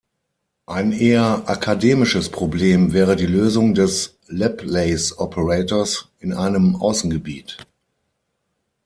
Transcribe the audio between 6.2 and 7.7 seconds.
einem Außengebiet.